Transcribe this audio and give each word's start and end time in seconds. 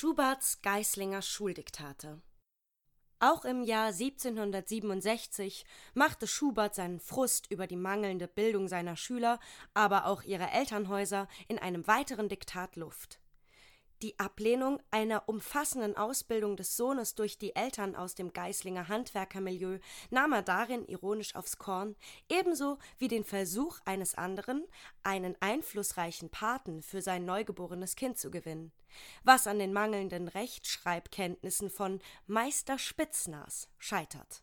Schuberts 0.00 0.62
Geislinger 0.62 1.20
Schuldiktate. 1.20 2.22
Auch 3.18 3.44
im 3.44 3.62
Jahr 3.62 3.88
1767 3.88 5.66
machte 5.92 6.26
Schubert 6.26 6.74
seinen 6.74 7.00
Frust 7.00 7.50
über 7.50 7.66
die 7.66 7.76
mangelnde 7.76 8.26
Bildung 8.26 8.66
seiner 8.66 8.96
Schüler, 8.96 9.38
aber 9.74 10.06
auch 10.06 10.22
ihrer 10.22 10.54
Elternhäuser 10.54 11.28
in 11.48 11.58
einem 11.58 11.86
weiteren 11.86 12.30
Diktat 12.30 12.76
Luft 12.76 13.20
die 14.02 14.18
Ablehnung 14.18 14.80
einer 14.90 15.28
umfassenden 15.28 15.96
Ausbildung 15.96 16.56
des 16.56 16.76
Sohnes 16.76 17.14
durch 17.14 17.38
die 17.38 17.54
Eltern 17.54 17.94
aus 17.94 18.14
dem 18.14 18.32
Geislinger 18.32 18.88
Handwerkermilieu 18.88 19.78
nahm 20.10 20.32
er 20.32 20.42
darin 20.42 20.86
ironisch 20.86 21.34
aufs 21.34 21.58
Korn, 21.58 21.96
ebenso 22.28 22.78
wie 22.98 23.08
den 23.08 23.24
Versuch 23.24 23.78
eines 23.84 24.14
anderen, 24.14 24.66
einen 25.02 25.36
einflussreichen 25.40 26.30
Paten 26.30 26.82
für 26.82 27.02
sein 27.02 27.24
neugeborenes 27.24 27.96
Kind 27.96 28.18
zu 28.18 28.30
gewinnen, 28.30 28.72
was 29.22 29.46
an 29.46 29.58
den 29.58 29.72
mangelnden 29.72 30.28
Rechtschreibkenntnissen 30.28 31.70
von 31.70 32.00
Meister 32.26 32.78
Spitznaß 32.78 33.68
scheitert. 33.78 34.42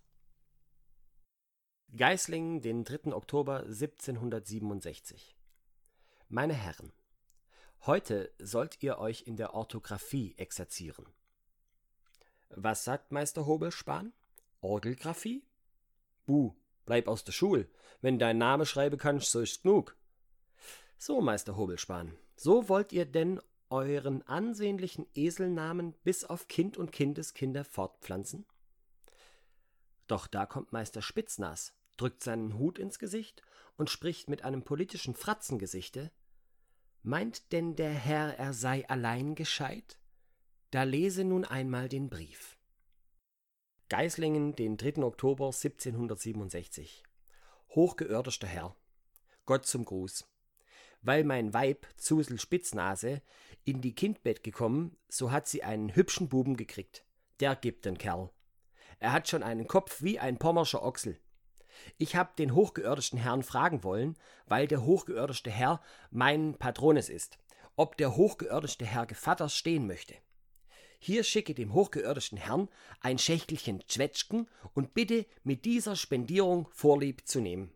Geislingen, 1.96 2.62
den 2.62 2.84
3. 2.84 3.14
Oktober 3.14 3.62
1767 3.62 5.36
Meine 6.28 6.54
Herren 6.54 6.92
Heute 7.86 8.32
sollt 8.40 8.82
ihr 8.84 8.98
euch 8.98 9.24
in 9.28 9.38
der 9.38 9.54
Orthographie 9.54 10.34
exerzieren. 10.38 11.06
Was 12.50 12.84
sagt 12.84 13.12
Meister 13.12 13.46
Hobelspahn? 13.46 14.14
Orgelgraphie? 14.62 15.44
Buh, 16.26 16.54
bleib 16.86 17.08
aus 17.08 17.24
der 17.24 17.32
Schul. 17.32 17.70
Wenn 18.02 18.20
dein 18.20 18.38
Name 18.38 18.66
schreiben 18.66 18.98
kannst, 18.98 19.32
so 19.32 19.40
ist 19.40 19.64
genug. 19.64 19.96
So, 20.98 21.22
Meister 21.22 21.56
Hobelspahn, 21.56 22.18
so 22.36 22.70
wollt 22.70 22.92
ihr 22.92 23.06
denn 23.06 23.40
euren 23.70 24.22
ansehnlichen 24.28 25.06
Eselnamen 25.14 25.94
bis 26.04 26.24
auf 26.24 26.48
Kind 26.48 26.78
und 26.78 26.92
Kindeskinder 26.92 27.64
fortpflanzen? 27.64 28.46
Doch 30.08 30.28
da 30.28 30.46
kommt 30.46 30.72
Meister 30.72 31.02
Spitznaß, 31.02 31.74
drückt 31.98 32.24
seinen 32.24 32.58
Hut 32.58 32.80
ins 32.80 32.98
Gesicht 32.98 33.42
und 33.76 33.90
spricht 33.90 34.30
mit 34.30 34.44
einem 34.44 34.64
politischen 34.64 35.14
Fratzengesichte, 35.14 36.12
Meint 37.10 37.54
denn 37.54 37.78
der 37.78 37.94
Herr, 37.94 38.38
er 38.38 38.52
sei 38.52 38.86
allein 38.90 39.34
gescheit? 39.34 39.98
Da 40.72 40.84
lese 40.84 41.24
nun 41.24 41.46
einmal 41.46 41.88
den 41.88 42.10
Brief. 42.10 42.58
Geislingen, 43.88 44.58
den 44.58 44.76
3. 44.76 45.04
Oktober 45.04 45.46
1767. 45.46 47.04
Hochgeördester 47.70 48.48
Herr, 48.48 48.76
Gott 49.46 49.66
zum 49.66 49.86
Gruß. 49.86 50.28
Weil 51.02 51.24
mein 51.24 51.54
Weib, 51.54 51.88
Zusel 51.96 52.42
Spitznase, 52.42 53.22
in 53.64 53.80
die 53.80 53.96
Kindbett 53.96 54.44
gekommen, 54.44 54.98
so 55.08 55.32
hat 55.32 55.48
sie 55.48 55.64
einen 55.64 55.96
hübschen 55.96 56.28
Buben 56.28 56.58
gekriegt. 56.58 57.06
Der 57.40 57.56
gibt 57.56 57.86
den 57.86 57.98
Kerl. 57.98 58.32
Er 59.00 59.14
hat 59.14 59.30
schon 59.30 59.44
einen 59.44 59.70
Kopf 59.70 60.02
wie 60.02 60.20
ein 60.20 60.40
pommerscher 60.40 60.84
Ochsel. 60.84 61.18
Ich 61.98 62.16
habe 62.16 62.32
den 62.38 62.54
hochgeördischen 62.54 63.20
Herrn 63.20 63.44
fragen 63.44 63.84
wollen, 63.84 64.16
weil 64.46 64.68
der 64.68 64.84
hochgeördische 64.84 65.50
Herr 65.52 65.82
mein 66.12 66.56
Patrones 66.56 67.10
ist, 67.10 67.38
ob 67.76 67.98
der 67.98 68.16
hochgeördische 68.16 68.86
Herr 68.86 69.06
Gevatters 69.06 69.56
stehen 69.56 69.88
möchte. 69.88 70.16
Hier 71.00 71.24
schicke 71.24 71.54
dem 71.54 71.74
hochgeördischen 71.74 72.38
Herrn 72.38 72.70
ein 73.02 73.20
Schächtelchen 73.20 73.84
Zwetschgen 73.88 74.48
und 74.74 74.94
bitte 74.94 75.26
mit 75.44 75.66
dieser 75.66 75.96
Spendierung 75.96 76.68
Vorlieb 76.72 77.28
zu 77.28 77.40
nehmen. 77.40 77.72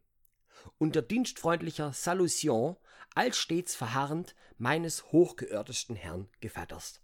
Unter 0.78 1.02
dienstfreundlicher 1.02 1.94
Salution, 1.94 2.78
allstets 3.14 3.76
verharrend 3.76 4.36
meines 4.58 5.12
hochgeördischen 5.12 5.96
Herrn 5.96 6.30
Gevatters. 6.40 7.02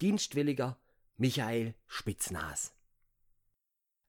Dienstwilliger 0.00 0.78
Michael 1.16 1.74
Spitznaß. 1.86 2.72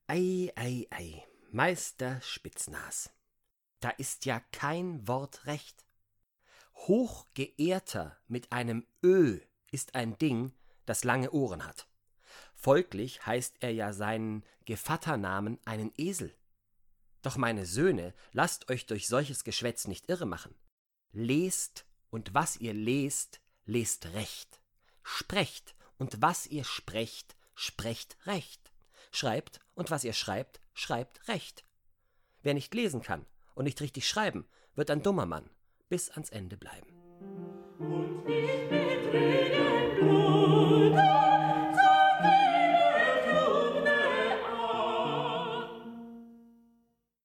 Ei, 0.08 0.52
ei, 0.56 0.88
ei. 0.92 1.29
Meister 1.52 2.22
Spitznaß. 2.22 3.10
Da 3.80 3.90
ist 3.90 4.26
ja 4.26 4.40
kein 4.52 5.08
Wort 5.08 5.48
recht. 5.48 5.84
Hochgeehrter 6.76 8.16
mit 8.28 8.52
einem 8.52 8.86
Ö 9.04 9.40
ist 9.72 9.96
ein 9.96 10.16
Ding, 10.20 10.54
das 10.86 11.04
lange 11.04 11.32
Ohren 11.32 11.66
hat. 11.66 11.88
Folglich 12.54 13.26
heißt 13.26 13.56
er 13.62 13.72
ja 13.72 13.94
seinen 13.94 14.44
Gevatternamen 14.66 15.58
einen 15.66 15.92
Esel. 15.98 16.36
Doch 17.24 17.36
meine 17.36 17.66
Söhne, 17.66 18.14
lasst 18.32 18.70
euch 18.70 18.86
durch 18.86 19.08
solches 19.08 19.44
Geschwätz 19.44 19.88
nicht 19.88 20.08
irre 20.08 20.28
machen. 20.28 20.54
Lest, 21.12 21.88
und 22.12 22.36
was 22.36 22.58
ihr 22.58 22.76
lest, 22.76 23.42
lest 23.66 24.06
recht. 24.14 24.62
Sprecht, 25.02 25.76
und 25.98 26.22
was 26.22 26.46
ihr 26.46 26.64
sprecht, 26.64 27.36
sprecht 27.56 28.18
recht 28.28 28.69
schreibt 29.12 29.60
und 29.76 29.92
was 29.92 30.04
ihr 30.04 30.14
schreibt, 30.14 30.62
schreibt 30.74 31.28
recht. 31.28 31.64
Wer 32.42 32.54
nicht 32.54 32.74
lesen 32.74 33.02
kann 33.02 33.26
und 33.56 33.66
nicht 33.66 33.82
richtig 33.82 34.08
schreiben, 34.08 34.48
wird 34.76 34.92
ein 34.92 35.04
dummer 35.04 35.26
Mann 35.26 35.50
bis 35.90 36.10
ans 36.12 36.30
Ende 36.30 36.58
bleiben. 36.58 36.94
Und 37.80 38.26
mich 38.26 38.70
betrügen. 38.70 39.79